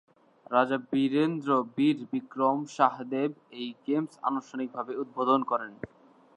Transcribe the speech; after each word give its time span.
রাজা 0.51 0.77
বীরেন্দ্র 0.89 1.49
বীর 1.75 1.97
বিক্রম 2.11 2.57
শাহ 2.75 2.93
দেব 3.13 3.31
এই 3.59 3.69
গেমস 3.85 4.13
আনুষ্ঠানিকভাবে 4.29 4.93
উদ্বোধন 5.01 5.41
করেন। 5.51 5.71